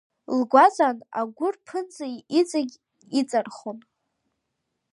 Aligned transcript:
Лгәаҵан 0.39 0.97
агәыр 1.19 1.55
ԥынҵа 1.65 2.07
иҵегь 2.39 2.75
иҵархон. 3.19 3.77